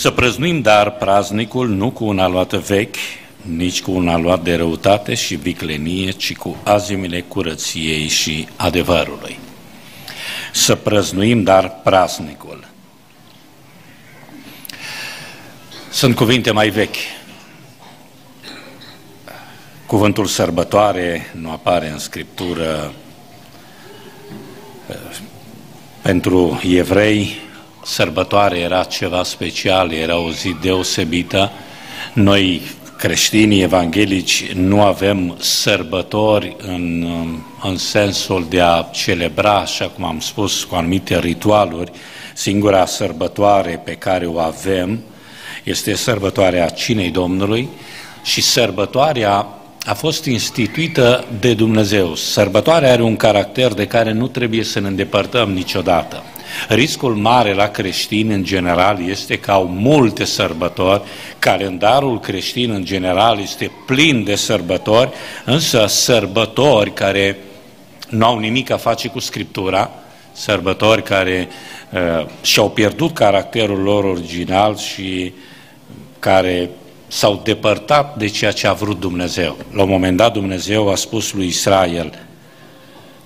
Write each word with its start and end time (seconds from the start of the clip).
Să 0.00 0.10
prăznuim 0.10 0.60
dar 0.60 0.90
praznicul 0.90 1.68
nu 1.68 1.90
cu 1.90 2.04
un 2.04 2.18
aluat 2.18 2.52
vechi, 2.52 2.96
nici 3.42 3.82
cu 3.82 3.90
un 3.90 4.08
aluat 4.08 4.42
de 4.42 4.54
răutate 4.54 5.14
și 5.14 5.34
viclenie, 5.34 6.10
ci 6.10 6.36
cu 6.36 6.56
azimile 6.62 7.20
curăției 7.20 8.08
și 8.08 8.48
adevărului. 8.56 9.38
Să 10.52 10.74
prăznuim 10.74 11.42
dar 11.42 11.80
praznicul. 11.84 12.68
Sunt 15.90 16.16
cuvinte 16.16 16.50
mai 16.50 16.68
vechi. 16.68 16.96
Cuvântul 19.86 20.26
sărbătoare 20.26 21.32
nu 21.34 21.50
apare 21.50 21.90
în 21.90 21.98
Scriptură 21.98 22.92
pentru 26.02 26.60
evrei, 26.64 27.48
sărbătoare 27.84 28.58
era 28.58 28.84
ceva 28.84 29.22
special, 29.22 29.92
era 29.92 30.18
o 30.18 30.30
zi 30.30 30.56
deosebită. 30.60 31.50
Noi, 32.12 32.62
creștinii 32.96 33.62
evanghelici, 33.62 34.52
nu 34.52 34.82
avem 34.82 35.36
sărbători 35.38 36.56
în, 36.66 37.06
în 37.62 37.76
sensul 37.76 38.46
de 38.48 38.60
a 38.60 38.82
celebra, 38.82 39.58
așa 39.58 39.88
cum 39.88 40.04
am 40.04 40.20
spus, 40.20 40.64
cu 40.64 40.74
anumite 40.74 41.18
ritualuri. 41.18 41.92
Singura 42.34 42.86
sărbătoare 42.86 43.80
pe 43.84 43.92
care 43.92 44.26
o 44.26 44.38
avem 44.38 45.00
este 45.64 45.94
sărbătoarea 45.94 46.68
Cinei 46.68 47.10
Domnului 47.10 47.68
și 48.22 48.42
sărbătoarea 48.42 49.46
a 49.84 49.94
fost 49.94 50.24
instituită 50.24 51.24
de 51.40 51.54
Dumnezeu. 51.54 52.14
Sărbătoarea 52.14 52.92
are 52.92 53.02
un 53.02 53.16
caracter 53.16 53.72
de 53.72 53.86
care 53.86 54.12
nu 54.12 54.28
trebuie 54.28 54.64
să 54.64 54.80
ne 54.80 54.86
îndepărtăm 54.86 55.52
niciodată. 55.52 56.22
Riscul 56.68 57.14
mare 57.14 57.54
la 57.54 57.68
creștini 57.68 58.34
în 58.34 58.44
general 58.44 59.08
este 59.08 59.38
că 59.38 59.50
au 59.50 59.66
multe 59.66 60.24
sărbători, 60.24 61.02
calendarul 61.38 62.20
creștin 62.20 62.70
în 62.70 62.84
general 62.84 63.40
este 63.40 63.70
plin 63.86 64.24
de 64.24 64.34
sărbători, 64.34 65.10
însă 65.44 65.86
sărbători 65.86 66.92
care 66.92 67.36
nu 68.08 68.26
au 68.26 68.38
nimic 68.38 68.70
a 68.70 68.76
face 68.76 69.08
cu 69.08 69.18
Scriptura, 69.18 69.90
sărbători 70.32 71.02
care 71.02 71.48
uh, 71.92 72.26
și-au 72.42 72.70
pierdut 72.70 73.14
caracterul 73.14 73.82
lor 73.82 74.04
original 74.04 74.76
și 74.76 75.32
care 76.18 76.70
s-au 77.06 77.40
depărtat 77.44 78.16
de 78.16 78.26
ceea 78.26 78.52
ce 78.52 78.66
a 78.66 78.72
vrut 78.72 79.00
Dumnezeu. 79.00 79.56
La 79.72 79.82
un 79.82 79.88
moment 79.88 80.16
dat 80.16 80.32
Dumnezeu 80.32 80.88
a 80.88 80.94
spus 80.94 81.32
lui 81.32 81.46
Israel, 81.46 82.18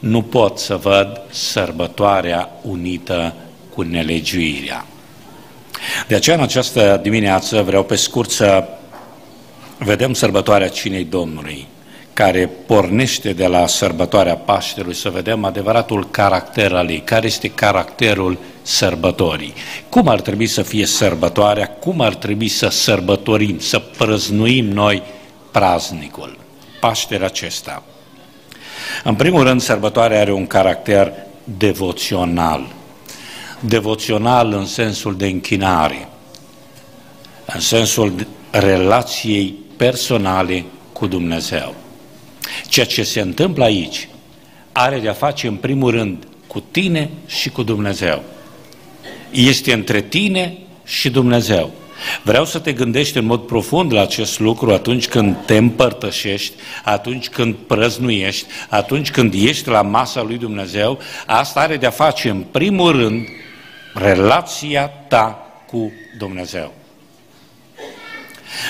nu 0.05 0.23
pot 0.23 0.59
să 0.59 0.77
văd 0.77 1.21
sărbătoarea 1.31 2.51
unită 2.63 3.35
cu 3.75 3.83
nelegiuirea. 3.83 4.87
De 6.09 6.15
aceea 6.15 6.37
în 6.37 6.43
această 6.43 6.99
dimineață 7.03 7.63
vreau 7.63 7.85
pe 7.85 7.95
scurt 7.95 8.31
să 8.31 8.69
vedem 9.79 10.13
sărbătoarea 10.13 10.69
Cinei 10.69 11.05
Domnului, 11.05 11.67
care 12.13 12.51
pornește 12.67 13.33
de 13.33 13.47
la 13.47 13.67
sărbătoarea 13.67 14.37
Paștelui, 14.37 14.95
să 14.95 15.11
vedem 15.11 15.45
adevăratul 15.45 16.11
caracter 16.11 16.73
al 16.73 16.91
ei, 16.91 17.03
care 17.05 17.27
este 17.27 17.51
caracterul 17.51 18.39
sărbătorii. 18.63 19.55
Cum 19.89 20.09
ar 20.09 20.21
trebui 20.21 20.47
să 20.47 20.63
fie 20.63 20.87
sărbătoarea, 20.87 21.67
cum 21.67 22.01
ar 22.01 22.15
trebui 22.15 22.49
să 22.49 22.69
sărbătorim, 22.69 23.59
să 23.59 23.79
prăznuim 23.79 24.65
noi 24.65 25.03
praznicul, 25.51 26.39
Paștele 26.81 27.25
acesta. 27.25 27.83
În 29.03 29.15
primul 29.15 29.43
rând, 29.43 29.61
sărbătoarea 29.61 30.21
are 30.21 30.33
un 30.33 30.47
caracter 30.47 31.13
devoțional. 31.45 32.67
Devoțional 33.61 34.53
în 34.53 34.67
sensul 34.67 35.17
de 35.17 35.27
închinare, 35.27 36.09
în 37.55 37.61
sensul 37.61 38.27
relației 38.51 39.55
personale 39.77 40.65
cu 40.93 41.07
Dumnezeu. 41.07 41.75
Ceea 42.69 42.87
ce 42.87 43.03
se 43.03 43.21
întâmplă 43.21 43.65
aici 43.65 44.09
are 44.73 44.99
de-a 44.99 45.13
face 45.13 45.47
în 45.47 45.57
primul 45.57 45.91
rând 45.91 46.27
cu 46.47 46.61
tine 46.71 47.11
și 47.27 47.51
cu 47.51 47.63
Dumnezeu. 47.63 48.23
Este 49.31 49.73
între 49.73 50.01
tine 50.01 50.59
și 50.85 51.11
Dumnezeu. 51.11 51.73
Vreau 52.23 52.45
să 52.45 52.59
te 52.59 52.73
gândești 52.73 53.19
în 53.19 53.25
mod 53.25 53.41
profund 53.41 53.93
la 53.93 54.01
acest 54.01 54.39
lucru 54.39 54.73
atunci 54.73 55.09
când 55.09 55.37
te 55.47 55.57
împărtășești, 55.57 56.55
atunci 56.85 57.29
când 57.29 57.55
prăznuiești, 57.55 58.47
atunci 58.69 59.11
când 59.11 59.35
ești 59.35 59.69
la 59.69 59.83
masa 59.83 60.23
lui 60.23 60.37
Dumnezeu. 60.37 60.99
Asta 61.27 61.61
are 61.61 61.77
de-a 61.77 61.91
face, 61.91 62.31
în 62.31 62.41
primul 62.51 62.93
rând, 62.93 63.29
relația 63.95 64.87
ta 64.87 65.47
cu 65.67 65.93
Dumnezeu. 66.19 66.73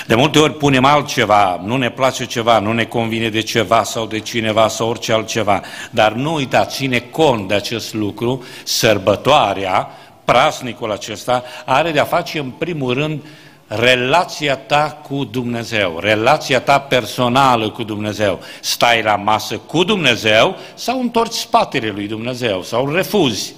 De 0.07 0.15
multe 0.15 0.39
ori 0.39 0.53
punem 0.53 0.85
altceva, 0.85 1.61
nu 1.63 1.77
ne 1.77 1.89
place 1.89 2.25
ceva, 2.25 2.59
nu 2.59 2.71
ne 2.71 2.83
convine 2.83 3.29
de 3.29 3.41
ceva 3.41 3.83
sau 3.83 4.05
de 4.05 4.19
cineva 4.19 4.67
sau 4.67 4.89
orice 4.89 5.13
altceva, 5.13 5.61
dar 5.91 6.11
nu 6.11 6.33
uita, 6.33 6.65
ține 6.65 6.99
cont 6.99 7.47
de 7.47 7.53
acest 7.53 7.93
lucru, 7.93 8.43
sărbătoarea, 8.63 9.89
prasnicul 10.25 10.91
acesta, 10.91 11.43
are 11.65 11.91
de-a 11.91 12.03
face 12.03 12.39
în 12.39 12.49
primul 12.49 12.93
rând 12.93 13.21
relația 13.67 14.55
ta 14.55 14.99
cu 15.07 15.23
Dumnezeu, 15.23 15.99
relația 15.99 16.59
ta 16.59 16.79
personală 16.79 17.69
cu 17.69 17.83
Dumnezeu. 17.83 18.39
Stai 18.61 19.01
la 19.01 19.15
masă 19.15 19.57
cu 19.57 19.83
Dumnezeu 19.83 20.55
sau 20.73 20.99
întorci 20.99 21.33
spatele 21.33 21.89
lui 21.89 22.07
Dumnezeu 22.07 22.63
sau 22.63 22.93
refuzi 22.93 23.53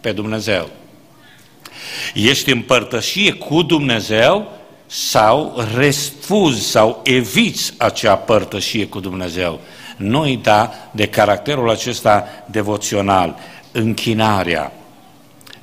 pe 0.00 0.12
Dumnezeu. 0.12 0.68
Ești 2.14 2.50
în 2.50 2.62
părtășie 2.62 3.32
cu 3.32 3.62
Dumnezeu 3.62 4.50
sau 4.86 5.64
refuzi 5.76 6.70
sau 6.70 7.00
eviți 7.04 7.74
acea 7.76 8.16
părtășie 8.16 8.86
cu 8.86 9.00
Dumnezeu. 9.00 9.60
Nu 9.96 10.20
uita 10.20 10.74
de 10.90 11.06
caracterul 11.06 11.70
acesta 11.70 12.26
devoțional, 12.46 13.36
închinarea. 13.72 14.72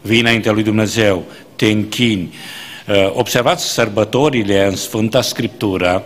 Vii 0.05 0.19
înaintea 0.19 0.51
lui 0.51 0.63
Dumnezeu, 0.63 1.23
te 1.55 1.66
închini. 1.66 2.33
Uh, 2.88 3.11
observați 3.13 3.66
sărbătorile 3.66 4.66
în 4.66 4.75
Sfânta 4.75 5.21
Scriptură, 5.21 6.03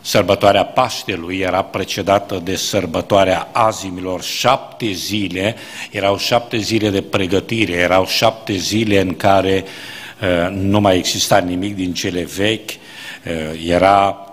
Sărbătoarea 0.00 0.64
Paștelui 0.64 1.38
era 1.38 1.62
precedată 1.62 2.40
de 2.44 2.56
sărbătoarea 2.56 3.48
azimilor, 3.52 4.22
șapte 4.22 4.90
zile, 4.90 5.56
erau 5.90 6.18
șapte 6.18 6.56
zile 6.56 6.90
de 6.90 7.02
pregătire, 7.02 7.72
erau 7.72 8.06
șapte 8.06 8.52
zile 8.52 9.00
în 9.00 9.16
care 9.16 9.64
uh, 9.64 10.50
nu 10.50 10.80
mai 10.80 10.96
exista 10.96 11.38
nimic 11.38 11.74
din 11.74 11.94
cele 11.94 12.22
vechi, 12.36 12.70
uh, 12.70 13.66
era 13.66 14.26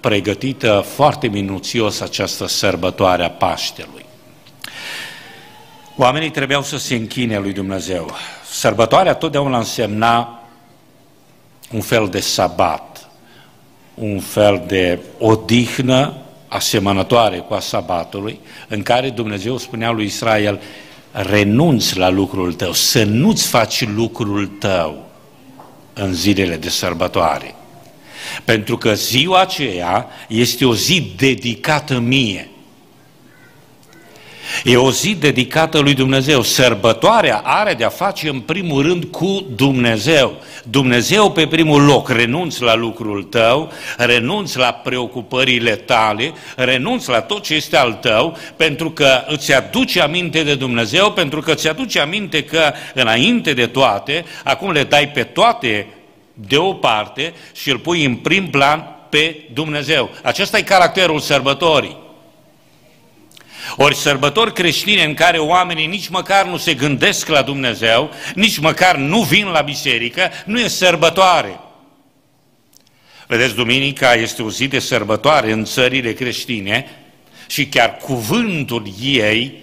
pregătită 0.00 0.84
foarte 0.94 1.26
minuțios 1.26 2.00
această 2.00 2.46
sărbătoare 2.46 3.24
a 3.24 3.30
Paștelui. 3.30 4.05
Oamenii 5.98 6.30
trebuiau 6.30 6.62
să 6.62 6.78
se 6.78 6.94
închine 6.94 7.38
lui 7.38 7.52
Dumnezeu. 7.52 8.10
Sărbătoarea 8.50 9.14
totdeauna 9.14 9.58
însemna 9.58 10.42
un 11.72 11.80
fel 11.80 12.08
de 12.08 12.20
sabat, 12.20 13.08
un 13.94 14.20
fel 14.20 14.64
de 14.66 14.98
odihnă 15.18 16.14
asemănătoare 16.48 17.38
cu 17.38 17.54
a 17.54 17.60
sabatului, 17.60 18.40
în 18.68 18.82
care 18.82 19.10
Dumnezeu 19.10 19.56
spunea 19.56 19.90
lui 19.90 20.04
Israel, 20.04 20.60
renunți 21.12 21.96
la 21.96 22.08
lucrul 22.08 22.52
tău, 22.52 22.72
să 22.72 23.04
nu-ți 23.04 23.46
faci 23.46 23.86
lucrul 23.86 24.46
tău 24.46 25.04
în 25.92 26.14
zilele 26.14 26.56
de 26.56 26.68
sărbătoare. 26.68 27.54
Pentru 28.44 28.78
că 28.78 28.94
ziua 28.94 29.40
aceea 29.40 30.06
este 30.28 30.64
o 30.64 30.74
zi 30.74 31.12
dedicată 31.16 31.98
mie. 31.98 32.50
E 34.64 34.76
o 34.76 34.90
zi 34.90 35.14
dedicată 35.14 35.78
lui 35.78 35.94
Dumnezeu. 35.94 36.42
Sărbătoarea 36.42 37.40
are 37.44 37.74
de-a 37.74 37.88
face 37.88 38.28
în 38.28 38.40
primul 38.40 38.82
rând 38.82 39.04
cu 39.04 39.46
Dumnezeu. 39.56 40.34
Dumnezeu 40.70 41.32
pe 41.32 41.46
primul 41.46 41.82
loc, 41.82 42.08
renunți 42.08 42.62
la 42.62 42.74
lucrul 42.74 43.22
tău, 43.22 43.72
renunți 43.96 44.58
la 44.58 44.72
preocupările 44.72 45.74
tale, 45.74 46.32
renunți 46.56 47.08
la 47.08 47.20
tot 47.20 47.42
ce 47.42 47.54
este 47.54 47.76
al 47.76 47.92
tău, 47.92 48.36
pentru 48.56 48.90
că 48.90 49.24
îți 49.26 49.54
aduce 49.54 50.00
aminte 50.00 50.42
de 50.42 50.54
Dumnezeu, 50.54 51.12
pentru 51.12 51.40
că 51.40 51.52
îți 51.52 51.68
aduce 51.68 52.00
aminte 52.00 52.44
că 52.44 52.72
înainte 52.94 53.52
de 53.52 53.66
toate, 53.66 54.24
acum 54.44 54.70
le 54.70 54.84
dai 54.84 55.08
pe 55.08 55.22
toate 55.22 55.86
deoparte 56.34 57.34
și 57.54 57.70
îl 57.70 57.78
pui 57.78 58.04
în 58.04 58.14
prim 58.14 58.50
plan 58.50 58.96
pe 59.08 59.36
Dumnezeu. 59.52 60.10
Acesta 60.22 60.58
e 60.58 60.62
caracterul 60.62 61.20
sărbătorii. 61.20 62.04
Ori 63.76 63.94
sărbători 63.94 64.52
creștine 64.52 65.04
în 65.04 65.14
care 65.14 65.38
oamenii 65.38 65.86
nici 65.86 66.08
măcar 66.08 66.46
nu 66.46 66.56
se 66.56 66.74
gândesc 66.74 67.28
la 67.28 67.42
Dumnezeu, 67.42 68.10
nici 68.34 68.58
măcar 68.58 68.96
nu 68.96 69.22
vin 69.22 69.46
la 69.46 69.60
biserică, 69.60 70.30
nu 70.44 70.60
e 70.60 70.68
sărbătoare. 70.68 71.60
Vedeți, 73.26 73.54
duminica 73.54 74.14
este 74.14 74.42
o 74.42 74.50
zi 74.50 74.68
de 74.68 74.78
sărbătoare 74.78 75.52
în 75.52 75.64
țările 75.64 76.12
creștine 76.12 76.86
și 77.46 77.66
chiar 77.66 77.96
cuvântul 77.96 78.86
ei, 79.00 79.54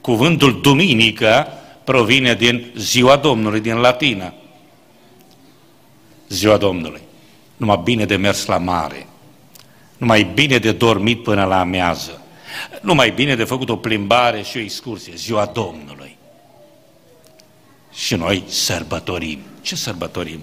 cuvântul 0.00 0.60
duminică, 0.60 1.48
provine 1.84 2.34
din 2.34 2.66
ziua 2.76 3.16
Domnului, 3.16 3.60
din 3.60 3.74
latină. 3.74 4.34
ziua 6.28 6.56
Domnului. 6.56 7.00
Numai 7.56 7.80
bine 7.84 8.04
de 8.04 8.16
mers 8.16 8.46
la 8.46 8.58
mare, 8.58 9.06
numai 9.96 10.30
bine 10.34 10.58
de 10.58 10.72
dormit 10.72 11.22
până 11.22 11.44
la 11.44 11.60
amiază, 11.60 12.20
numai 12.80 13.10
bine 13.10 13.34
de 13.34 13.44
făcut 13.44 13.68
o 13.68 13.76
plimbare 13.76 14.42
și 14.42 14.56
o 14.56 14.60
excursie, 14.60 15.12
ziua 15.16 15.44
Domnului. 15.44 16.16
Și 17.92 18.14
noi 18.14 18.44
sărbătorim. 18.46 19.38
Ce 19.60 19.76
sărbătorim? 19.76 20.40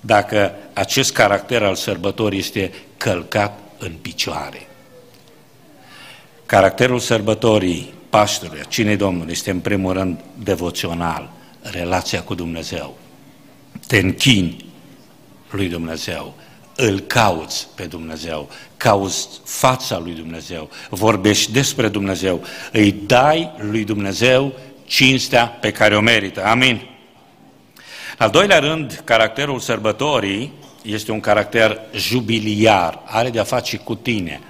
Dacă 0.00 0.54
acest 0.72 1.12
caracter 1.12 1.62
al 1.62 1.74
sărbătorii 1.74 2.38
este 2.38 2.72
călcat 2.96 3.58
în 3.78 3.92
picioare. 4.02 4.66
Caracterul 6.46 6.98
sărbătorii 6.98 7.92
Paștelui, 8.08 8.60
Cinei 8.68 8.96
Domnului, 8.96 9.32
este 9.32 9.50
în 9.50 9.60
primul 9.60 9.92
rând 9.92 10.20
devoțional, 10.34 11.30
relația 11.60 12.22
cu 12.22 12.34
Dumnezeu. 12.34 12.98
Te 13.86 13.98
închini 13.98 14.64
lui 15.50 15.68
Dumnezeu, 15.68 16.34
îl 16.80 17.00
cauți 17.00 17.68
pe 17.74 17.84
Dumnezeu, 17.84 18.48
cauți 18.76 19.28
fața 19.44 19.98
lui 19.98 20.12
Dumnezeu, 20.12 20.70
vorbești 20.90 21.52
despre 21.52 21.88
Dumnezeu, 21.88 22.42
îi 22.72 22.92
dai 23.06 23.50
lui 23.58 23.84
Dumnezeu 23.84 24.52
cinstea 24.84 25.46
pe 25.46 25.72
care 25.72 25.96
o 25.96 26.00
merită. 26.00 26.44
Amin. 26.44 26.80
Al 28.18 28.30
doilea 28.30 28.58
rând, 28.58 29.00
caracterul 29.04 29.58
sărbătorii 29.58 30.52
este 30.82 31.12
un 31.12 31.20
caracter 31.20 31.80
jubiliar, 31.94 33.02
are 33.04 33.30
de-a 33.30 33.44
face 33.44 33.76
cu 33.76 33.94
tine, 33.94 34.40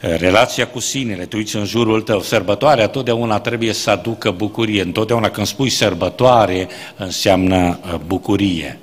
relația 0.00 0.66
cu 0.66 0.80
sinele, 0.80 1.24
te 1.24 1.36
uiți 1.36 1.56
în 1.56 1.64
jurul 1.64 2.02
tău, 2.02 2.20
sărbătoarea 2.20 2.88
totdeauna 2.88 3.40
trebuie 3.40 3.72
să 3.72 3.90
aducă 3.90 4.30
bucurie, 4.30 4.82
întotdeauna 4.82 5.30
când 5.30 5.46
spui 5.46 5.70
sărbătoare 5.70 6.68
înseamnă 6.96 7.78
uh, 7.84 7.94
bucurie. 8.06 8.78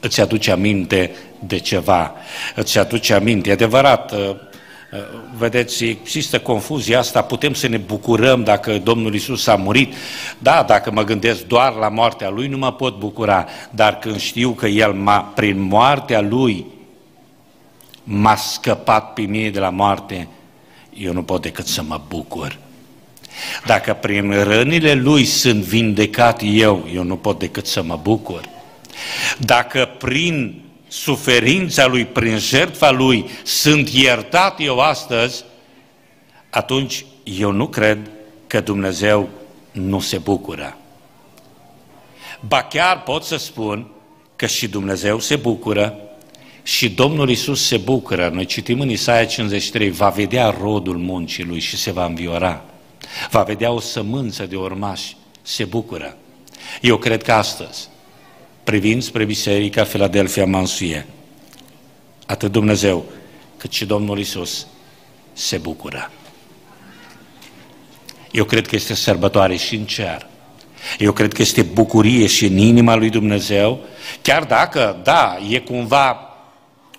Îți 0.00 0.20
aduce 0.20 0.50
aminte 0.50 1.10
de 1.46 1.58
ceva, 1.58 2.14
îți 2.54 2.78
aduce 2.78 3.14
aminte, 3.14 3.48
e 3.48 3.52
adevărat, 3.52 4.12
uh, 4.12 4.18
uh, 4.18 4.36
vedeți, 5.36 5.84
există 5.84 6.40
confuzia 6.40 6.98
asta, 6.98 7.22
putem 7.22 7.54
să 7.54 7.68
ne 7.68 7.76
bucurăm 7.76 8.44
dacă 8.44 8.78
Domnul 8.78 9.14
Isus 9.14 9.46
a 9.46 9.54
murit, 9.54 9.94
da, 10.38 10.64
dacă 10.66 10.90
mă 10.90 11.04
gândesc 11.04 11.42
doar 11.42 11.72
la 11.72 11.88
moartea 11.88 12.28
Lui, 12.28 12.48
nu 12.48 12.56
mă 12.56 12.72
pot 12.72 12.98
bucura, 12.98 13.46
dar 13.70 13.98
când 13.98 14.20
știu 14.20 14.50
că 14.50 14.66
El 14.66 14.92
m-a, 14.92 15.20
prin 15.20 15.60
moartea 15.60 16.20
Lui 16.20 16.66
m-a 18.04 18.36
scăpat 18.36 19.12
pe 19.12 19.22
mine 19.22 19.50
de 19.50 19.58
la 19.58 19.70
moarte, 19.70 20.28
eu 20.94 21.12
nu 21.12 21.22
pot 21.22 21.42
decât 21.42 21.66
să 21.66 21.82
mă 21.82 22.00
bucur. 22.08 22.58
Dacă 23.66 23.94
prin 23.94 24.42
rănile 24.42 24.94
Lui 24.94 25.24
sunt 25.24 25.62
vindecat 25.62 26.40
eu, 26.44 26.88
eu 26.94 27.02
nu 27.02 27.16
pot 27.16 27.38
decât 27.38 27.66
să 27.66 27.82
mă 27.82 27.98
bucur. 28.02 28.48
Dacă 29.38 29.90
prin 29.98 30.61
suferința 30.92 31.86
Lui, 31.86 32.04
prin 32.04 32.38
jertfa 32.38 32.90
Lui, 32.90 33.30
sunt 33.42 33.88
iertat 33.88 34.60
eu 34.60 34.78
astăzi, 34.78 35.44
atunci 36.50 37.04
eu 37.22 37.50
nu 37.50 37.68
cred 37.68 38.10
că 38.46 38.60
Dumnezeu 38.60 39.28
nu 39.70 40.00
se 40.00 40.18
bucură. 40.18 40.76
Ba 42.46 42.62
chiar 42.62 43.02
pot 43.02 43.24
să 43.24 43.36
spun 43.36 43.86
că 44.36 44.46
și 44.46 44.68
Dumnezeu 44.68 45.18
se 45.18 45.36
bucură 45.36 45.96
și 46.62 46.90
Domnul 46.90 47.30
Isus 47.30 47.66
se 47.66 47.76
bucură, 47.76 48.30
noi 48.32 48.44
citim 48.44 48.80
în 48.80 48.90
Isaia 48.90 49.24
53, 49.24 49.90
va 49.90 50.08
vedea 50.08 50.56
rodul 50.60 50.96
muncii 50.96 51.44
lui 51.44 51.60
și 51.60 51.76
se 51.76 51.90
va 51.90 52.04
înviora. 52.04 52.64
Va 53.30 53.42
vedea 53.42 53.70
o 53.70 53.80
sămânță 53.80 54.46
de 54.46 54.56
urmași, 54.56 55.16
se 55.42 55.64
bucură. 55.64 56.16
Eu 56.80 56.96
cred 56.96 57.22
că 57.22 57.32
astăzi, 57.32 57.88
privind 58.64 59.02
spre 59.02 59.24
Biserica 59.24 59.84
Filadelfia 59.84 60.46
Mansuie, 60.46 61.06
atât 62.26 62.52
Dumnezeu 62.52 63.04
cât 63.56 63.72
și 63.72 63.84
Domnul 63.84 64.18
Isus 64.18 64.66
se 65.32 65.58
bucură. 65.58 66.10
Eu 68.30 68.44
cred 68.44 68.66
că 68.66 68.74
este 68.74 68.94
sărbătoare 68.94 69.56
și 69.56 69.74
în 69.74 69.84
cer. 69.84 70.26
Eu 70.98 71.12
cred 71.12 71.32
că 71.32 71.42
este 71.42 71.62
bucurie 71.62 72.26
și 72.26 72.46
în 72.46 72.56
inima 72.56 72.94
lui 72.94 73.10
Dumnezeu, 73.10 73.80
chiar 74.22 74.44
dacă, 74.44 75.00
da, 75.02 75.38
e 75.48 75.58
cumva 75.58 76.31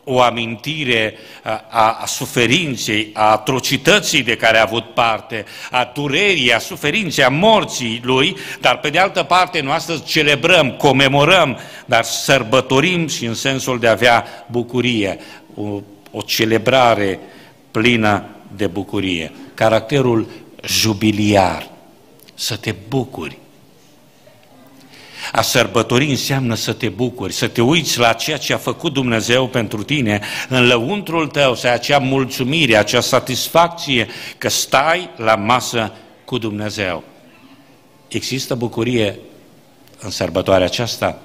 o 0.04 0.22
amintire 0.22 1.18
a, 1.44 1.98
a 2.02 2.06
suferinței, 2.06 3.10
a 3.14 3.32
atrocității 3.32 4.24
de 4.24 4.36
care 4.36 4.58
a 4.58 4.62
avut 4.62 4.94
parte, 4.94 5.46
a 5.72 5.92
durerii, 5.94 6.54
a 6.54 6.60
suferinței, 6.60 7.24
a 7.24 7.30
morții 7.30 8.02
lui, 8.04 8.38
dar 8.62 8.80
pe 8.80 8.90
de 8.90 9.00
altă 9.00 9.24
parte 9.24 9.62
noi 9.62 9.74
astăzi 9.74 10.04
celebrăm, 10.04 10.72
comemorăm, 10.72 11.58
dar 11.86 12.04
sărbătorim 12.04 13.08
și 13.08 13.26
în 13.26 13.34
sensul 13.34 13.80
de 13.80 13.88
a 13.88 13.92
avea 13.92 14.26
bucurie, 14.52 15.20
o, 15.56 15.80
o 16.12 16.22
celebrare 16.22 17.20
plină 17.72 18.24
de 18.56 18.68
bucurie. 18.68 19.32
Caracterul 19.54 20.28
jubiliar, 20.64 21.70
să 22.34 22.56
te 22.56 22.76
bucuri 22.88 23.38
a 25.32 25.42
sărbători 25.42 26.10
înseamnă 26.10 26.56
să 26.56 26.74
te 26.74 26.90
bucuri, 26.90 27.34
să 27.34 27.48
te 27.48 27.62
uiți 27.62 28.00
la 28.00 28.14
ceea 28.14 28.38
ce 28.38 28.54
a 28.54 28.58
făcut 28.58 28.94
Dumnezeu 28.94 29.48
pentru 29.48 29.84
tine, 29.84 30.22
în 30.50 30.68
lăuntrul 30.68 31.28
tău, 31.28 31.56
să 31.56 31.68
ai 31.68 31.74
acea 31.74 31.98
mulțumire, 31.98 32.76
acea 32.76 33.02
satisfacție 33.02 34.08
că 34.38 34.50
stai 34.50 35.10
la 35.16 35.36
masă 35.36 35.94
cu 36.26 36.38
Dumnezeu. 36.38 37.04
Există 38.08 38.56
bucurie 38.56 39.20
în 40.00 40.10
sărbătoarea 40.10 40.66
aceasta? 40.66 41.22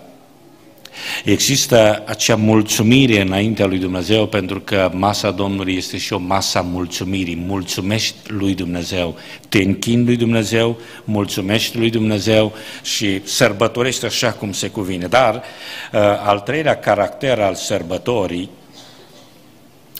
Există 1.25 2.03
acea 2.07 2.37
mulțumire 2.37 3.21
înaintea 3.21 3.67
lui 3.67 3.79
Dumnezeu 3.79 4.27
pentru 4.27 4.61
că 4.61 4.91
masa 4.95 5.31
Domnului 5.31 5.77
este 5.77 5.97
și 5.97 6.13
o 6.13 6.19
masa 6.19 6.61
mulțumirii. 6.61 7.37
Mulțumești 7.37 8.17
lui 8.27 8.55
Dumnezeu, 8.55 9.17
te 9.49 9.59
închini 9.59 10.05
lui 10.05 10.17
Dumnezeu, 10.17 10.79
mulțumești 11.05 11.77
lui 11.77 11.91
Dumnezeu 11.91 12.53
și 12.83 13.21
sărbătorești 13.25 14.05
așa 14.05 14.33
cum 14.33 14.53
se 14.53 14.69
cuvine. 14.69 15.07
Dar 15.07 15.35
uh, 15.35 16.01
al 16.25 16.41
treilea 16.41 16.79
caracter 16.79 17.39
al 17.39 17.55
sărbătorii 17.55 18.51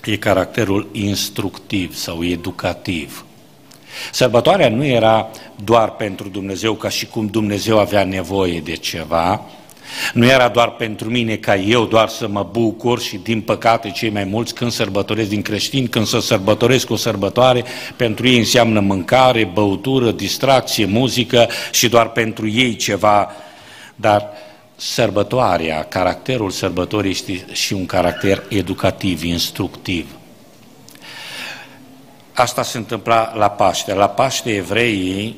e 0.05 0.17
caracterul 0.17 0.89
instructiv 0.93 1.95
sau 1.95 2.25
educativ. 2.25 3.23
Sărbătoarea 4.13 4.69
nu 4.69 4.85
era 4.85 5.31
doar 5.65 5.91
pentru 5.91 6.29
Dumnezeu 6.29 6.75
ca 6.75 6.89
și 6.89 7.07
cum 7.07 7.27
Dumnezeu 7.27 7.79
avea 7.79 8.05
nevoie 8.05 8.61
de 8.61 8.75
ceva, 8.75 9.45
nu 10.13 10.27
era 10.27 10.49
doar 10.49 10.71
pentru 10.71 11.11
mine 11.11 11.37
ca 11.37 11.57
eu 11.57 11.85
doar 11.85 12.09
să 12.09 12.29
mă 12.29 12.49
bucur 12.51 13.01
și 13.01 13.17
din 13.17 13.41
păcate 13.41 13.91
cei 13.91 14.11
mai 14.11 14.25
mulți 14.25 14.55
când 14.55 14.71
sărbătoresc 14.71 15.29
din 15.29 15.43
creștini, 15.43 15.89
când 15.89 16.07
să 16.07 16.21
sărbătoresc 16.21 16.91
o 16.91 16.97
sărbătoare, 16.97 17.65
pentru 17.97 18.29
ei 18.29 18.39
înseamnă 18.39 18.81
mâncare, 18.81 19.51
băutură, 19.53 20.11
distracție, 20.11 20.85
muzică 20.85 21.49
și 21.71 21.89
doar 21.89 22.11
pentru 22.11 22.49
ei 22.49 22.77
ceva, 22.77 23.33
dar 23.95 24.29
sărbătoarea, 24.77 25.85
caracterul 25.85 26.51
sărbătorii 26.51 27.11
este 27.11 27.47
și 27.53 27.73
un 27.73 27.87
caracter 27.87 28.43
educativ, 28.49 29.23
instructiv. 29.23 30.07
Asta 32.33 32.63
se 32.63 32.77
întâmpla 32.79 33.33
la 33.37 33.51
Paște. 33.51 33.95
La 33.95 34.09
Paște 34.09 34.55
evreii 34.55 35.37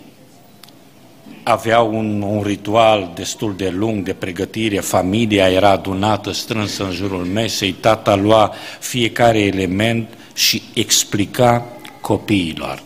aveau 1.42 1.94
un, 1.94 2.22
un 2.22 2.42
ritual 2.42 3.10
destul 3.14 3.54
de 3.56 3.68
lung 3.68 4.04
de 4.04 4.12
pregătire, 4.12 4.80
familia 4.80 5.50
era 5.50 5.70
adunată, 5.70 6.32
strânsă 6.32 6.84
în 6.84 6.92
jurul 6.92 7.24
mesei, 7.24 7.72
tata 7.72 8.14
lua 8.14 8.54
fiecare 8.78 9.38
element 9.38 10.08
și 10.34 10.62
explica 10.74 11.66
copiilor. 12.00 12.82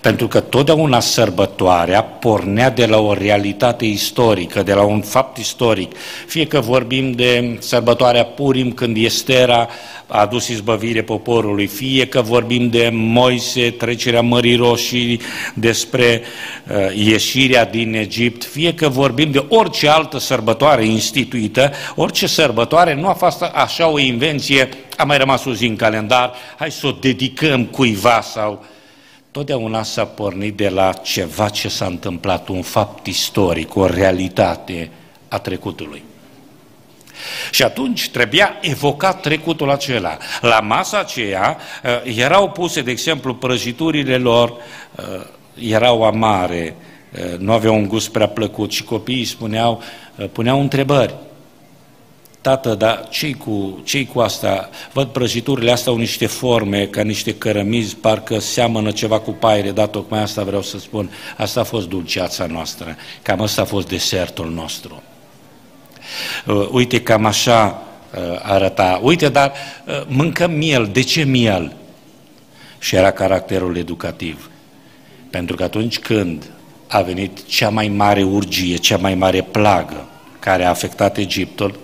Pentru 0.00 0.28
că 0.28 0.40
totdeauna 0.40 1.00
sărbătoarea 1.00 2.02
pornea 2.02 2.70
de 2.70 2.86
la 2.86 2.98
o 2.98 3.12
realitate 3.12 3.84
istorică, 3.84 4.62
de 4.62 4.72
la 4.72 4.82
un 4.82 5.00
fapt 5.00 5.36
istoric. 5.36 5.92
Fie 6.26 6.46
că 6.46 6.60
vorbim 6.60 7.12
de 7.12 7.56
sărbătoarea 7.60 8.24
Purim, 8.24 8.72
când 8.72 8.96
Estera 8.96 9.68
a 10.06 10.20
adus 10.20 10.48
izbăvire 10.48 11.02
poporului, 11.02 11.66
fie 11.66 12.06
că 12.06 12.20
vorbim 12.20 12.68
de 12.68 12.90
Moise, 12.92 13.70
trecerea 13.70 14.20
Mării 14.20 14.56
Roșii, 14.56 15.20
despre 15.54 16.22
uh, 16.68 17.06
ieșirea 17.06 17.64
din 17.64 17.94
Egipt, 17.94 18.44
fie 18.44 18.74
că 18.74 18.88
vorbim 18.88 19.30
de 19.30 19.44
orice 19.48 19.88
altă 19.88 20.18
sărbătoare 20.18 20.84
instituită, 20.84 21.72
orice 21.94 22.26
sărbătoare 22.26 22.94
nu 22.94 23.08
a 23.08 23.12
fost 23.12 23.42
așa 23.42 23.88
o 23.88 23.98
invenție, 23.98 24.68
a 24.96 25.04
mai 25.04 25.18
rămas 25.18 25.44
o 25.44 25.52
zi 25.52 25.66
în 25.66 25.76
calendar, 25.76 26.32
hai 26.56 26.70
să 26.70 26.86
o 26.86 26.90
dedicăm 26.90 27.64
cuiva 27.64 28.20
sau 28.20 28.64
totdeauna 29.30 29.82
s-a 29.82 30.04
pornit 30.04 30.56
de 30.56 30.68
la 30.68 30.92
ceva 30.92 31.48
ce 31.48 31.68
s-a 31.68 31.86
întâmplat, 31.86 32.48
un 32.48 32.62
fapt 32.62 33.06
istoric, 33.06 33.76
o 33.76 33.86
realitate 33.86 34.90
a 35.28 35.38
trecutului. 35.38 36.02
Și 37.50 37.62
atunci 37.62 38.10
trebuia 38.10 38.58
evocat 38.60 39.20
trecutul 39.20 39.70
acela. 39.70 40.16
La 40.40 40.60
masa 40.60 40.98
aceea 40.98 41.56
uh, 41.84 42.16
erau 42.16 42.50
puse, 42.50 42.82
de 42.82 42.90
exemplu, 42.90 43.34
prăjiturile 43.34 44.16
lor, 44.16 44.50
uh, 44.50 45.26
erau 45.58 46.02
amare, 46.02 46.76
uh, 47.12 47.38
nu 47.38 47.52
aveau 47.52 47.74
un 47.74 47.88
gust 47.88 48.10
prea 48.10 48.28
plăcut 48.28 48.70
și 48.70 48.84
copiii 48.84 49.24
spuneau, 49.24 49.82
puneau 50.32 50.60
întrebări. 50.60 51.14
Tată, 52.40 52.74
dar 52.74 53.08
cei 53.08 53.34
cu, 53.34 53.80
cei 53.84 54.06
cu 54.06 54.20
asta? 54.20 54.70
Văd 54.92 55.08
prăjiturile 55.08 55.70
astea 55.70 55.92
au 55.92 55.98
niște 55.98 56.26
forme, 56.26 56.86
ca 56.86 57.02
niște 57.02 57.34
cărămizi, 57.34 57.96
parcă 57.96 58.38
seamănă 58.38 58.90
ceva 58.90 59.20
cu 59.20 59.30
paire, 59.30 59.70
dar 59.70 59.86
tocmai 59.86 60.22
asta 60.22 60.42
vreau 60.42 60.62
să 60.62 60.78
spun. 60.78 61.10
Asta 61.36 61.60
a 61.60 61.64
fost 61.64 61.88
dulceața 61.88 62.46
noastră, 62.46 62.96
cam 63.22 63.40
asta 63.40 63.62
a 63.62 63.64
fost 63.64 63.88
desertul 63.88 64.50
nostru. 64.50 65.02
Uh, 66.46 66.68
uite, 66.70 67.02
cam 67.02 67.24
așa 67.24 67.82
uh, 68.14 68.40
arăta. 68.42 69.00
Uite, 69.02 69.28
dar 69.28 69.52
uh, 69.86 70.02
mâncăm 70.06 70.50
miel. 70.50 70.88
De 70.92 71.02
ce 71.02 71.22
miel? 71.22 71.76
Și 72.78 72.96
era 72.96 73.10
caracterul 73.10 73.76
educativ. 73.76 74.50
Pentru 75.30 75.56
că 75.56 75.62
atunci 75.62 75.98
când 75.98 76.50
a 76.86 77.00
venit 77.00 77.46
cea 77.46 77.68
mai 77.68 77.88
mare 77.88 78.22
urgie, 78.22 78.76
cea 78.76 78.96
mai 78.96 79.14
mare 79.14 79.42
plagă 79.42 80.08
care 80.38 80.64
a 80.64 80.68
afectat 80.68 81.16
Egiptul, 81.16 81.78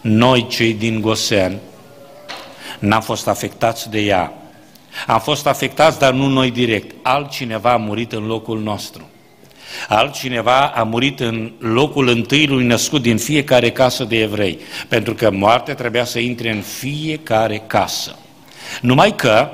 noi, 0.00 0.46
cei 0.46 0.74
din 0.74 1.00
Gosen, 1.00 1.58
n-am 2.78 3.00
fost 3.00 3.28
afectați 3.28 3.90
de 3.90 4.00
ea. 4.00 4.32
Am 5.06 5.20
fost 5.20 5.46
afectați, 5.46 5.98
dar 5.98 6.12
nu 6.12 6.26
noi 6.26 6.50
direct. 6.50 6.94
Altcineva 7.02 7.72
a 7.72 7.76
murit 7.76 8.12
în 8.12 8.26
locul 8.26 8.60
nostru. 8.60 9.08
Altcineva 9.88 10.66
a 10.66 10.82
murit 10.82 11.20
în 11.20 11.52
locul 11.58 12.08
întâiului 12.08 12.64
născut 12.64 13.02
din 13.02 13.18
fiecare 13.18 13.70
casă 13.70 14.04
de 14.04 14.20
evrei, 14.20 14.58
pentru 14.88 15.14
că 15.14 15.30
moartea 15.30 15.74
trebuia 15.74 16.04
să 16.04 16.18
intre 16.18 16.50
în 16.50 16.60
fiecare 16.60 17.62
casă. 17.66 18.18
Numai 18.80 19.14
că 19.14 19.50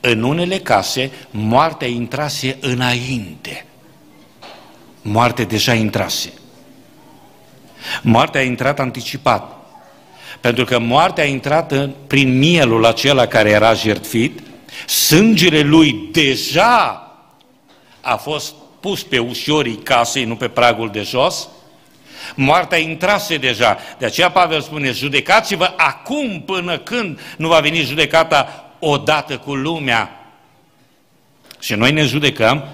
în 0.00 0.22
unele 0.22 0.58
case 0.58 1.10
moartea 1.30 1.88
intrase 1.88 2.56
înainte. 2.60 3.64
Moartea 5.02 5.44
deja 5.44 5.74
intrase. 5.74 6.32
Moartea 8.02 8.40
a 8.40 8.44
intrat 8.44 8.80
anticipat. 8.80 9.56
Pentru 10.40 10.64
că 10.64 10.78
moartea 10.78 11.24
a 11.24 11.26
intrat 11.26 11.72
în, 11.72 11.92
prin 12.06 12.38
mielul 12.38 12.84
acela 12.84 13.26
care 13.26 13.50
era 13.50 13.74
jertfit, 13.74 14.40
sângele 14.86 15.60
lui 15.60 16.08
deja 16.12 17.02
a 18.00 18.16
fost 18.16 18.54
pus 18.80 19.02
pe 19.02 19.18
ușorii 19.18 19.76
casei, 19.76 20.24
nu 20.24 20.36
pe 20.36 20.48
pragul 20.48 20.90
de 20.90 21.02
jos, 21.02 21.48
moartea 22.34 22.78
intrase 22.78 23.36
deja. 23.36 23.78
De 23.98 24.04
aceea 24.04 24.30
Pavel 24.30 24.60
spune, 24.60 24.90
judecați-vă 24.90 25.74
acum 25.76 26.40
până 26.40 26.78
când 26.78 27.20
nu 27.36 27.48
va 27.48 27.60
veni 27.60 27.80
judecata 27.80 28.72
odată 28.78 29.38
cu 29.38 29.54
lumea. 29.54 30.12
Și 31.60 31.74
noi 31.74 31.92
ne 31.92 32.02
judecăm, 32.02 32.68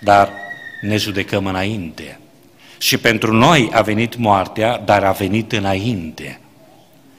dar 0.00 0.30
ne 0.80 0.96
judecăm 0.96 1.46
înainte. 1.46 2.20
Și 2.82 2.96
pentru 2.96 3.32
noi 3.32 3.70
a 3.72 3.80
venit 3.80 4.16
moartea, 4.16 4.82
dar 4.84 5.04
a 5.04 5.10
venit 5.10 5.52
înainte. 5.52 6.40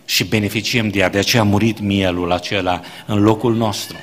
Și 0.05 0.23
beneficiem 0.23 0.89
de 0.89 0.99
ea, 0.99 1.09
de 1.09 1.17
aceea 1.17 1.41
a 1.41 1.45
murit 1.45 1.79
mielul 1.79 2.31
acela 2.31 2.81
în 3.05 3.21
locul 3.21 3.55
nostru. 3.55 3.95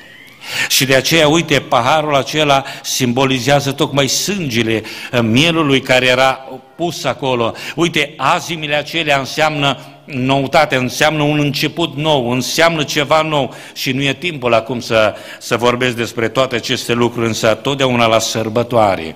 Și 0.67 0.85
de 0.85 0.95
aceea, 0.95 1.27
uite, 1.27 1.59
paharul 1.59 2.15
acela 2.15 2.63
simbolizează 2.83 3.71
tocmai 3.71 4.07
sângele 4.07 4.83
mielului 5.21 5.81
care 5.81 6.05
era 6.05 6.47
pus 6.75 7.03
acolo. 7.03 7.53
Uite, 7.75 8.13
azimile 8.17 8.75
acelea 8.75 9.19
înseamnă 9.19 9.77
noutate, 10.05 10.75
înseamnă 10.75 11.23
un 11.23 11.39
început 11.39 11.95
nou, 11.95 12.29
înseamnă 12.29 12.83
ceva 12.83 13.21
nou 13.21 13.53
și 13.73 13.91
nu 13.91 14.01
e 14.01 14.13
timpul 14.13 14.53
acum 14.53 14.79
să, 14.79 15.15
să 15.39 15.57
vorbesc 15.57 15.95
despre 15.95 16.27
toate 16.27 16.55
aceste 16.55 16.93
lucruri, 16.93 17.27
însă 17.27 17.47
totdeauna 17.47 18.05
la 18.05 18.19
sărbătoare 18.19 19.15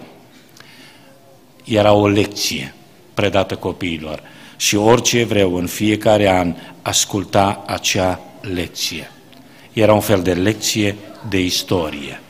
era 1.64 1.94
o 1.94 2.08
lecție 2.08 2.74
predată 3.14 3.56
copiilor 3.56 4.22
și 4.56 4.76
orice 4.76 5.20
evreu 5.20 5.56
în 5.56 5.68
fiecare 5.68 6.30
an 6.30 6.56
asculta 6.82 7.64
acea 7.68 8.20
lecție. 8.42 9.12
Era 9.74 9.94
un 9.94 10.00
fel 10.00 10.22
de 10.22 10.34
lecție 10.34 10.96
de 11.30 11.40
istorie. 11.40 12.22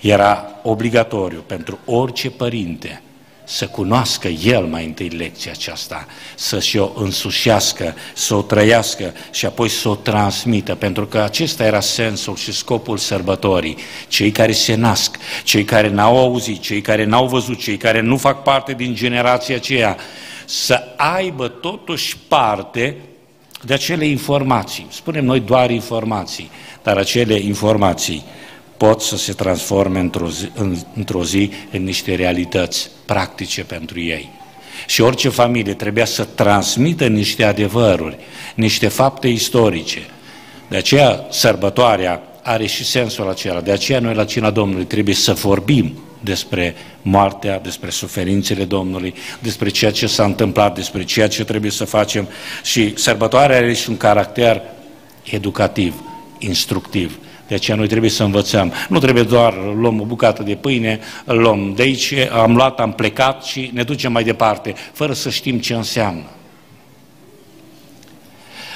Era 0.00 0.60
obligatoriu 0.62 1.42
pentru 1.46 1.78
orice 1.84 2.30
părinte 2.30 3.02
să 3.50 3.66
cunoască 3.66 4.28
el 4.28 4.64
mai 4.64 4.84
întâi 4.84 5.08
lecția 5.08 5.52
aceasta, 5.52 6.06
să-și 6.34 6.76
o 6.78 6.92
însușească, 6.94 7.94
să 8.14 8.34
o 8.34 8.42
trăiască 8.42 9.14
și 9.30 9.46
apoi 9.46 9.68
să 9.68 9.88
o 9.88 9.94
transmită, 9.94 10.74
pentru 10.74 11.06
că 11.06 11.18
acesta 11.18 11.64
era 11.64 11.80
sensul 11.80 12.36
și 12.36 12.52
scopul 12.52 12.96
sărbătorii. 12.96 13.76
Cei 14.08 14.30
care 14.30 14.52
se 14.52 14.74
nasc, 14.74 15.16
cei 15.44 15.64
care 15.64 15.88
n-au 15.88 16.18
auzit, 16.18 16.60
cei 16.60 16.80
care 16.80 17.04
n-au 17.04 17.26
văzut, 17.26 17.58
cei 17.58 17.76
care 17.76 18.00
nu 18.00 18.16
fac 18.16 18.42
parte 18.42 18.72
din 18.72 18.94
generația 18.94 19.56
aceea, 19.56 19.96
să 20.44 20.82
aibă 20.96 21.48
totuși 21.48 22.16
parte 22.28 22.96
de 23.64 23.74
acele 23.74 24.06
informații. 24.06 24.86
Spunem 24.90 25.24
noi 25.24 25.40
doar 25.40 25.70
informații, 25.70 26.50
dar 26.82 26.96
acele 26.96 27.34
informații 27.34 28.24
pot 28.80 29.00
să 29.00 29.16
se 29.16 29.32
transforme 29.32 29.98
într-o 29.98 30.30
zi, 30.30 30.50
în, 30.54 30.76
într-o 30.94 31.24
zi 31.24 31.50
în 31.70 31.82
niște 31.82 32.14
realități 32.14 32.90
practice 33.04 33.64
pentru 33.64 34.00
ei. 34.00 34.30
Și 34.86 35.00
orice 35.00 35.28
familie 35.28 35.74
trebuia 35.74 36.04
să 36.04 36.24
transmită 36.24 37.06
niște 37.06 37.44
adevăruri, 37.44 38.16
niște 38.54 38.88
fapte 38.88 39.28
istorice. 39.28 39.98
De 40.68 40.76
aceea 40.76 41.26
sărbătoarea 41.30 42.22
are 42.42 42.66
și 42.66 42.84
sensul 42.84 43.28
acela. 43.28 43.60
De 43.60 43.72
aceea 43.72 44.00
noi 44.00 44.14
la 44.14 44.24
cina 44.24 44.50
Domnului 44.50 44.84
trebuie 44.84 45.14
să 45.14 45.32
vorbim 45.32 45.98
despre 46.20 46.74
moartea, 47.02 47.58
despre 47.58 47.90
suferințele 47.90 48.64
Domnului, 48.64 49.14
despre 49.38 49.68
ceea 49.68 49.90
ce 49.92 50.06
s-a 50.06 50.24
întâmplat, 50.24 50.74
despre 50.74 51.04
ceea 51.04 51.28
ce 51.28 51.44
trebuie 51.44 51.70
să 51.70 51.84
facem. 51.84 52.28
Și 52.62 52.96
sărbătoarea 52.96 53.56
are 53.56 53.72
și 53.74 53.90
un 53.90 53.96
caracter 53.96 54.62
educativ, 55.24 55.94
instructiv. 56.38 57.18
De 57.50 57.56
aceea 57.56 57.76
noi 57.76 57.88
trebuie 57.88 58.10
să 58.10 58.22
învățăm. 58.22 58.72
Nu 58.88 58.98
trebuie 58.98 59.22
doar 59.22 59.54
luăm 59.74 60.00
o 60.00 60.04
bucată 60.04 60.42
de 60.42 60.54
pâine, 60.54 61.00
îl 61.24 61.38
luăm 61.38 61.72
de 61.74 61.82
aici, 61.82 62.14
am 62.32 62.54
luat, 62.54 62.80
am 62.80 62.92
plecat 62.92 63.44
și 63.44 63.70
ne 63.74 63.82
ducem 63.82 64.12
mai 64.12 64.24
departe, 64.24 64.74
fără 64.92 65.12
să 65.12 65.30
știm 65.30 65.58
ce 65.58 65.74
înseamnă. 65.74 66.24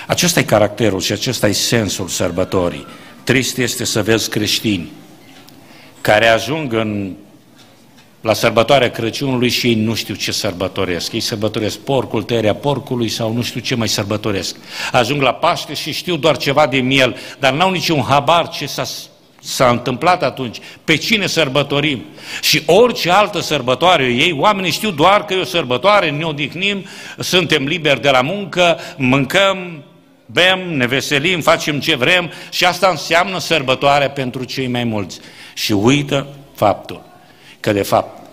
Acesta 0.06 0.40
e 0.40 0.42
caracterul 0.42 1.00
și 1.00 1.12
acesta 1.12 1.48
e 1.48 1.52
sensul 1.52 2.08
sărbătorii. 2.08 2.86
Trist 3.24 3.58
este 3.58 3.84
să 3.84 4.02
vezi 4.02 4.28
creștini 4.28 4.92
care 6.00 6.26
ajung 6.26 6.72
în 6.72 7.12
la 8.24 8.32
sărbătoarea 8.32 8.90
Crăciunului 8.90 9.48
și 9.48 9.66
ei 9.66 9.74
nu 9.74 9.94
știu 9.94 10.14
ce 10.14 10.32
sărbătoresc. 10.32 11.12
Ei 11.12 11.20
sărbătoresc 11.20 11.78
porcul, 11.78 12.22
tăierea 12.22 12.54
porcului 12.54 13.08
sau 13.08 13.32
nu 13.32 13.42
știu 13.42 13.60
ce 13.60 13.74
mai 13.74 13.88
sărbătoresc. 13.88 14.56
Ajung 14.92 15.22
la 15.22 15.32
Paște 15.32 15.74
și 15.74 15.92
știu 15.92 16.16
doar 16.16 16.36
ceva 16.36 16.66
de 16.66 16.76
miel, 16.76 17.16
dar 17.38 17.52
n-au 17.52 17.70
niciun 17.70 18.02
habar 18.02 18.48
ce 18.48 18.66
s-a, 18.66 18.84
s-a 19.40 19.68
întâmplat 19.68 20.22
atunci, 20.22 20.58
pe 20.84 20.96
cine 20.96 21.26
sărbătorim. 21.26 22.04
Și 22.40 22.62
orice 22.66 23.10
altă 23.10 23.40
sărbătoare 23.40 24.04
ei, 24.04 24.36
oamenii 24.38 24.70
știu 24.70 24.90
doar 24.90 25.24
că 25.24 25.34
e 25.34 25.40
o 25.40 25.44
sărbătoare, 25.44 26.10
ne 26.10 26.24
odihnim, 26.24 26.84
suntem 27.18 27.64
liberi 27.64 28.02
de 28.02 28.10
la 28.10 28.20
muncă, 28.20 28.78
mâncăm, 28.96 29.82
bem, 30.26 30.76
ne 30.76 30.86
veselim, 30.86 31.40
facem 31.40 31.80
ce 31.80 31.96
vrem 31.96 32.30
și 32.50 32.64
asta 32.64 32.88
înseamnă 32.88 33.38
sărbătoare 33.38 34.08
pentru 34.08 34.44
cei 34.44 34.66
mai 34.66 34.84
mulți. 34.84 35.18
Și 35.54 35.72
uită 35.72 36.26
faptul 36.54 37.12
că 37.64 37.72
de 37.72 37.82
fapt 37.82 38.26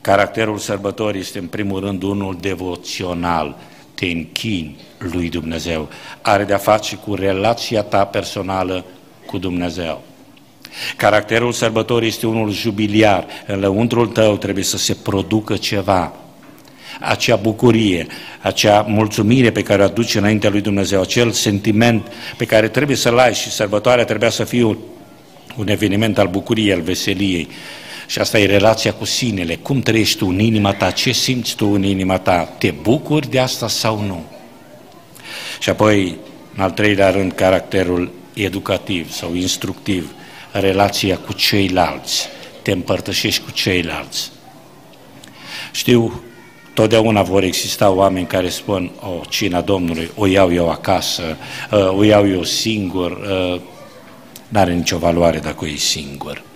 caracterul 0.00 0.58
sărbătorii 0.58 1.20
este 1.20 1.38
în 1.38 1.46
primul 1.46 1.80
rând 1.80 2.02
unul 2.02 2.36
devoțional, 2.40 3.56
te 3.94 4.06
închini 4.06 4.76
lui 4.98 5.28
Dumnezeu, 5.28 5.88
are 6.22 6.44
de-a 6.44 6.56
face 6.56 6.96
cu 6.96 7.14
relația 7.14 7.82
ta 7.82 8.04
personală 8.04 8.84
cu 9.26 9.38
Dumnezeu. 9.38 10.02
Caracterul 10.96 11.52
sărbătorii 11.52 12.08
este 12.08 12.26
unul 12.26 12.50
jubiliar, 12.50 13.26
în 13.46 13.60
lăuntrul 13.60 14.06
tău 14.06 14.36
trebuie 14.36 14.64
să 14.64 14.76
se 14.76 14.94
producă 14.94 15.56
ceva, 15.56 16.12
acea 17.00 17.36
bucurie, 17.36 18.06
acea 18.40 18.80
mulțumire 18.80 19.50
pe 19.50 19.62
care 19.62 19.82
o 19.82 19.84
aduce 19.84 20.18
înaintea 20.18 20.50
lui 20.50 20.60
Dumnezeu, 20.60 21.00
acel 21.00 21.30
sentiment 21.30 22.12
pe 22.36 22.44
care 22.44 22.68
trebuie 22.68 22.96
să-l 22.96 23.18
ai 23.18 23.34
și 23.34 23.50
sărbătoarea 23.50 24.04
trebuia 24.04 24.30
să 24.30 24.44
fie 24.44 24.62
un, 24.62 24.76
un 25.56 25.68
eveniment 25.68 26.18
al 26.18 26.28
bucuriei, 26.28 26.72
al 26.72 26.80
veseliei. 26.80 27.48
Și 28.10 28.18
asta 28.18 28.38
e 28.38 28.46
relația 28.46 28.92
cu 28.92 29.04
sinele. 29.04 29.56
Cum 29.56 29.80
trăiești 29.80 30.18
tu 30.18 30.26
în 30.26 30.38
inima 30.38 30.72
ta? 30.72 30.90
Ce 30.90 31.12
simți 31.12 31.54
tu 31.54 31.66
în 31.66 31.82
inima 31.82 32.18
ta? 32.18 32.44
Te 32.44 32.70
bucuri 32.70 33.30
de 33.30 33.38
asta 33.38 33.68
sau 33.68 34.00
nu? 34.00 34.24
Și 35.60 35.70
apoi, 35.70 36.16
în 36.56 36.62
al 36.62 36.70
treilea 36.70 37.10
rând, 37.10 37.32
caracterul 37.32 38.12
educativ 38.34 39.12
sau 39.12 39.34
instructiv, 39.34 40.12
relația 40.52 41.18
cu 41.18 41.32
ceilalți. 41.32 42.28
Te 42.62 42.70
împărtășești 42.70 43.44
cu 43.44 43.50
ceilalți. 43.50 44.30
Știu, 45.72 46.22
totdeauna 46.74 47.22
vor 47.22 47.42
exista 47.42 47.90
oameni 47.90 48.26
care 48.26 48.48
spun, 48.48 48.90
o, 49.00 49.20
cina 49.28 49.60
Domnului, 49.60 50.10
o 50.14 50.26
iau 50.26 50.52
eu 50.52 50.70
acasă, 50.70 51.36
uh, 51.70 51.96
o 51.96 52.02
iau 52.02 52.28
eu 52.28 52.44
singur, 52.44 53.10
uh, 53.10 53.60
n-are 54.48 54.74
nicio 54.74 54.98
valoare 54.98 55.38
dacă 55.38 55.58
o 55.60 55.66
iei 55.66 55.78
singur. 55.78 56.48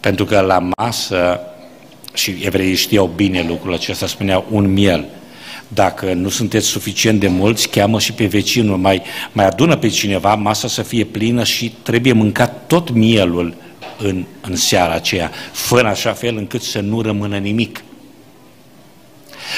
Pentru 0.00 0.24
că 0.24 0.40
la 0.40 0.68
masă, 0.78 1.40
și 2.14 2.36
evreii 2.42 2.74
știau 2.74 3.06
bine 3.06 3.44
lucrul 3.48 3.72
acesta, 3.74 4.06
spuneau 4.06 4.46
un 4.50 4.72
miel. 4.72 5.04
dacă 5.72 6.12
nu 6.12 6.28
sunteți 6.28 6.66
suficient 6.66 7.20
de 7.20 7.28
mulți, 7.28 7.68
cheamă 7.68 7.98
și 7.98 8.12
pe 8.12 8.26
vecinul, 8.26 8.76
mai, 8.76 9.02
mai 9.32 9.46
adună 9.46 9.76
pe 9.76 9.88
cineva, 9.88 10.34
masa 10.34 10.68
să 10.68 10.82
fie 10.82 11.04
plină 11.04 11.44
și 11.44 11.74
trebuie 11.82 12.12
mâncat 12.12 12.66
tot 12.66 12.90
mielul 12.90 13.54
în, 13.98 14.24
în 14.40 14.56
seara 14.56 14.94
aceea, 14.94 15.30
fără 15.52 15.88
așa 15.88 16.12
fel 16.12 16.36
încât 16.36 16.62
să 16.62 16.80
nu 16.80 17.00
rămână 17.00 17.36
nimic. 17.36 17.82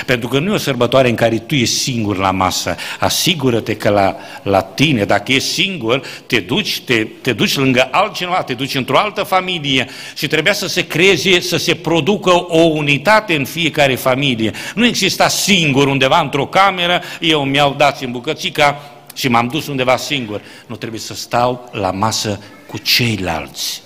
Pentru 0.07 0.29
că 0.29 0.39
nu 0.39 0.51
e 0.51 0.55
o 0.55 0.59
sărbătoare 0.59 1.09
în 1.09 1.15
care 1.15 1.39
tu 1.39 1.55
ești 1.55 1.75
singur 1.75 2.17
la 2.17 2.31
masă. 2.31 2.77
Asigură-te 2.99 3.77
că 3.77 3.89
la, 3.89 4.17
la 4.43 4.61
tine, 4.63 5.05
dacă 5.05 5.33
ești 5.33 5.49
singur, 5.49 6.03
te 6.27 6.41
duci, 6.41 6.81
te, 6.81 7.05
te 7.05 7.33
duci 7.33 7.57
lângă 7.57 7.89
altcineva, 7.91 8.43
te 8.43 8.55
duci 8.55 8.75
într-o 8.75 8.99
altă 8.99 9.23
familie 9.23 9.89
și 10.17 10.27
trebuia 10.27 10.53
să 10.53 10.67
se 10.67 10.87
creeze, 10.87 11.41
să 11.41 11.57
se 11.57 11.75
producă 11.75 12.31
o 12.49 12.61
unitate 12.61 13.35
în 13.35 13.45
fiecare 13.45 13.95
familie. 13.95 14.53
Nu 14.75 14.87
exista 14.87 15.29
singur 15.29 15.87
undeva 15.87 16.21
într-o 16.21 16.47
cameră, 16.47 17.03
eu 17.21 17.45
mi-au 17.45 17.75
dat 17.79 18.01
în 18.03 18.11
bucățica 18.11 18.81
și 19.15 19.29
m-am 19.29 19.47
dus 19.47 19.67
undeva 19.67 19.97
singur. 19.97 20.41
Nu 20.67 20.77
trebuie 20.77 21.01
să 21.01 21.15
stau 21.15 21.69
la 21.73 21.91
masă 21.91 22.41
cu 22.67 22.79
ceilalți. 22.79 23.83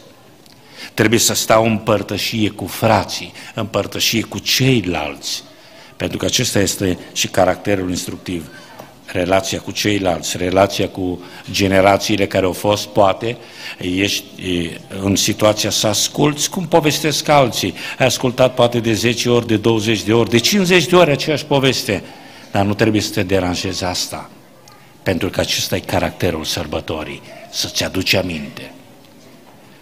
Trebuie 0.95 1.19
să 1.19 1.35
stau 1.35 1.65
în 1.65 1.79
părtășie 1.79 2.49
cu 2.49 2.67
frații, 2.67 3.33
în 3.55 3.67
părtășie 3.67 4.23
cu 4.23 4.39
ceilalți. 4.39 5.43
Pentru 5.97 6.19
că 6.19 6.25
acesta 6.25 6.59
este 6.59 6.99
și 7.13 7.29
caracterul 7.29 7.89
instructiv. 7.89 8.49
Relația 9.07 9.61
cu 9.61 9.71
ceilalți, 9.71 10.37
relația 10.37 10.89
cu 10.89 11.21
generațiile 11.51 12.27
care 12.27 12.45
au 12.45 12.53
fost, 12.53 12.87
poate, 12.87 13.37
ești 13.79 14.25
în 15.03 15.17
situația 15.17 15.71
să 15.71 15.87
asculți 15.87 16.51
cum 16.51 16.67
povestesc 16.67 17.29
alții. 17.29 17.75
Ai 17.99 18.07
ascultat 18.07 18.55
poate 18.55 18.81
de 18.81 18.93
10 18.93 19.31
ori, 19.31 19.47
de 19.47 19.57
20 19.57 20.03
de 20.03 20.13
ori, 20.13 20.31
de 20.31 20.39
50 20.39 20.87
de 20.87 20.97
ori 20.97 21.11
aceeași 21.11 21.45
poveste, 21.45 22.03
dar 22.51 22.65
nu 22.65 22.75
trebuie 22.75 23.01
să 23.01 23.13
te 23.13 23.23
deranjezi 23.23 23.85
asta. 23.85 24.31
Pentru 25.03 25.31
că 25.31 25.41
acesta 25.41 25.77
e 25.77 25.81
caracterul 25.81 26.45
sărbătorii, 26.45 27.23
să-ți 27.51 27.85
aduci 27.85 28.15
aminte. 28.15 28.71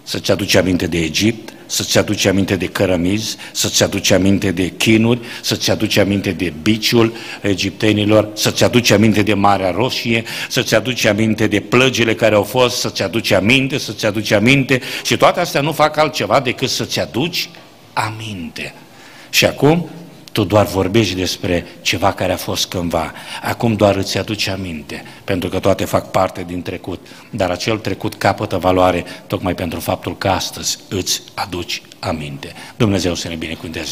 Să-ți 0.07 0.31
aduci 0.31 0.55
aminte 0.55 0.87
de 0.87 0.97
Egipt, 0.97 1.53
să-ți 1.65 1.97
aduci 1.97 2.25
aminte 2.25 2.55
de 2.55 2.65
cărămizi, 2.65 3.35
să-ți 3.51 3.83
aduci 3.83 4.11
aminte 4.11 4.51
de 4.51 4.69
chinuri, 4.69 5.19
să-ți 5.41 5.71
aduci 5.71 5.97
aminte 5.97 6.31
de 6.31 6.53
biciul 6.61 7.13
egiptenilor, 7.41 8.29
să-ți 8.33 8.63
aduci 8.63 8.91
aminte 8.91 9.21
de 9.21 9.33
Marea 9.33 9.71
Roșie, 9.71 10.23
să-ți 10.49 10.75
aduci 10.75 11.05
aminte 11.05 11.47
de 11.47 11.59
plăgile 11.59 12.15
care 12.15 12.35
au 12.35 12.43
fost, 12.43 12.79
să-ți 12.79 13.03
aduci 13.03 13.31
aminte, 13.31 13.77
să-ți 13.77 14.05
aduci 14.05 14.31
aminte 14.31 14.81
și 15.03 15.17
toate 15.17 15.39
astea 15.39 15.61
nu 15.61 15.71
fac 15.71 15.97
altceva 15.97 16.39
decât 16.39 16.69
să-ți 16.69 16.99
aduci 16.99 17.49
aminte. 17.93 18.73
Și 19.29 19.45
acum 19.45 19.89
tu 20.35 20.43
doar 20.43 20.65
vorbești 20.65 21.15
despre 21.15 21.65
ceva 21.81 22.13
care 22.13 22.31
a 22.31 22.37
fost 22.37 22.65
cândva. 22.67 23.13
Acum 23.41 23.73
doar 23.73 23.95
îți 23.95 24.17
aduce 24.17 24.51
aminte, 24.51 25.03
pentru 25.23 25.49
că 25.49 25.59
toate 25.59 25.85
fac 25.85 26.11
parte 26.11 26.43
din 26.47 26.61
trecut. 26.61 27.07
Dar 27.29 27.49
acel 27.49 27.77
trecut 27.77 28.15
capătă 28.15 28.57
valoare 28.57 29.05
tocmai 29.27 29.55
pentru 29.55 29.79
faptul 29.79 30.17
că 30.17 30.27
astăzi 30.27 30.77
îți 30.89 31.21
aduci 31.33 31.81
aminte. 31.99 32.53
Dumnezeu 32.77 33.13
să 33.13 33.27
ne 33.27 33.35
binecuvânteze. 33.35 33.83